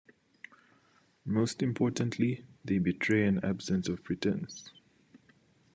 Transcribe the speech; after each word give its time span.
Most 1.25 1.61
importantly, 1.61 2.43
they 2.65 2.79
betray 2.79 3.27
an 3.27 3.39
absence 3.45 3.87
of 3.87 4.03
pretense. 4.03 4.71